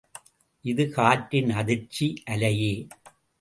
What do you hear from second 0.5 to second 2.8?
இது காற்றின் அதிர்ச்சி அலையே.